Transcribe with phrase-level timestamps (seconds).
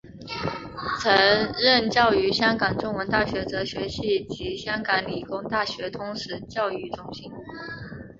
[0.99, 1.15] 曾
[1.61, 7.31] 任教于香港中文大学哲学系及香港理工大学通识教育中心。